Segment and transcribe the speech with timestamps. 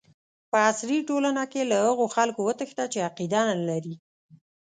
[0.51, 3.95] په عصري ټولنه کې له هغو خلکو وتښته چې عقیده نه لري.